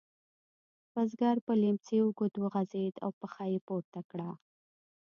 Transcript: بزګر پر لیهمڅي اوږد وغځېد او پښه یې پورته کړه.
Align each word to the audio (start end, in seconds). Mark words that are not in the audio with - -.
بزګر 0.91 1.37
پر 1.45 1.55
لیهمڅي 1.61 1.97
اوږد 2.01 2.33
وغځېد 2.37 2.93
او 3.03 3.09
پښه 3.19 3.43
یې 3.51 3.59
پورته 3.67 3.99
کړه. 4.09 4.29